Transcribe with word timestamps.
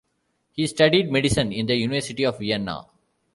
He 0.53 0.65
studied 0.65 1.11
medicine 1.11 1.51
in 1.53 1.67
the 1.67 1.75
University 1.75 2.25
of 2.25 2.39
Vienna. 2.39 2.87